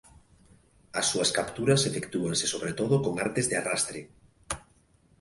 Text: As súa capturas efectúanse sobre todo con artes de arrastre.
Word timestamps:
As 0.99 1.05
súa 1.11 1.25
capturas 1.37 1.81
efectúanse 1.89 2.45
sobre 2.53 2.71
todo 2.79 2.95
con 3.05 3.13
artes 3.25 3.45
de 3.47 3.55
arrastre. 3.61 4.01